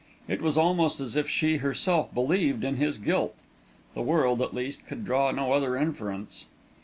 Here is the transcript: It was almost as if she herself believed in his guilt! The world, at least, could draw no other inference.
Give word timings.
It 0.27 0.41
was 0.41 0.57
almost 0.57 0.99
as 0.99 1.15
if 1.15 1.29
she 1.29 1.57
herself 1.57 2.11
believed 2.11 2.63
in 2.63 2.77
his 2.77 2.97
guilt! 2.97 3.35
The 3.93 4.01
world, 4.01 4.41
at 4.41 4.51
least, 4.51 4.83
could 4.87 5.05
draw 5.05 5.29
no 5.29 5.51
other 5.53 5.77
inference. 5.77 6.45